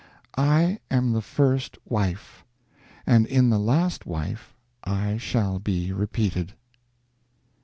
[0.35, 2.43] I am the first wife;
[3.05, 6.53] and in the last wife I shall be repeated.